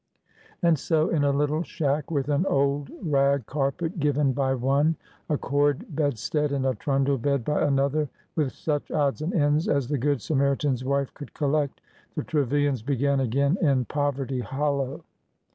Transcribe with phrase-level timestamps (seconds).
[0.63, 4.95] And so, in a little shack, with an old rag carpet given by one,
[5.29, 9.89] a cord bedstead and a trundle bed by another, with such odds and ends as
[9.89, 11.81] the good Samaritan's wife could collect,
[12.15, 15.03] the Trevilians began again in Poverty Hollow.